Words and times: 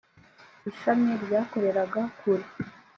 ishami 0.69 1.11
ryakoreraga 1.23 2.01
kure. 2.17 2.45